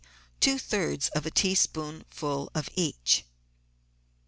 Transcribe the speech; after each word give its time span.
two 0.39 0.57
thirds 0.57 1.09
of 1.09 1.27
a 1.27 1.29
tea 1.29 1.53
spoonful 1.53 2.49
of 2.55 2.71
each. 2.73 3.23